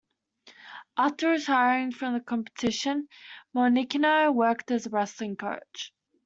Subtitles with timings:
[0.97, 3.07] After retiring from competition,
[3.55, 5.93] Melnichenko worked as a wrestling coach.